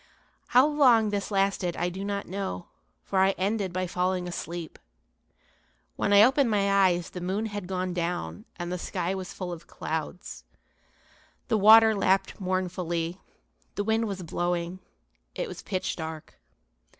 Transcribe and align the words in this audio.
How 0.47 0.65
long 0.65 1.11
this 1.11 1.29
lasted 1.29 1.77
I 1.77 1.89
do 1.89 2.03
not 2.03 2.27
know, 2.27 2.69
for 3.03 3.19
I 3.19 3.35
ended 3.37 3.71
by 3.71 3.85
falling 3.85 4.27
asleep. 4.27 4.79
When 5.95 6.11
I 6.11 6.23
opened 6.23 6.49
my 6.49 6.87
eyes 6.87 7.11
the 7.11 7.21
moon 7.21 7.45
had 7.45 7.67
gone 7.67 7.93
down 7.93 8.45
and 8.55 8.71
the 8.71 8.79
sky 8.79 9.13
was 9.13 9.31
full 9.31 9.53
of 9.53 9.67
clouds. 9.67 10.43
The 11.49 11.57
water 11.59 11.93
lapped 11.93 12.39
mournfully, 12.41 13.21
the 13.75 13.83
wind 13.83 14.07
was 14.07 14.23
blowing, 14.23 14.79
it 15.35 15.47
was 15.47 15.61
pitch 15.61 15.95
dark. 15.97 16.39